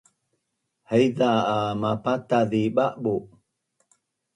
haiza 0.89 1.29
a 1.55 1.55
mapataz 1.81 2.45
zi 2.51 2.63
ba’bu’ 2.75 3.15